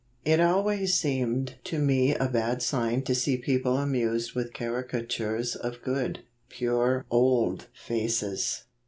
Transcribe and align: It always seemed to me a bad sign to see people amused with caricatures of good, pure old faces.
It 0.25 0.39
always 0.41 0.95
seemed 0.95 1.57
to 1.65 1.77
me 1.77 2.15
a 2.15 2.27
bad 2.27 2.63
sign 2.63 3.03
to 3.03 3.13
see 3.13 3.37
people 3.37 3.77
amused 3.77 4.33
with 4.33 4.51
caricatures 4.51 5.55
of 5.55 5.83
good, 5.83 6.21
pure 6.49 7.05
old 7.11 7.67
faces. 7.71 8.63